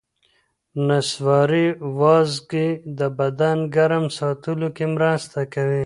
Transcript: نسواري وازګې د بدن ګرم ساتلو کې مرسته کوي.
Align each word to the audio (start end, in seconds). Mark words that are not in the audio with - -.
نسواري 0.87 1.67
وازګې 1.99 2.67
د 2.97 2.99
بدن 3.19 3.57
ګرم 3.75 4.05
ساتلو 4.17 4.67
کې 4.75 4.85
مرسته 4.95 5.39
کوي. 5.53 5.79